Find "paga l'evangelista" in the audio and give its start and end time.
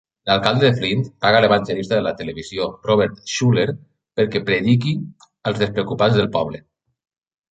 1.25-1.97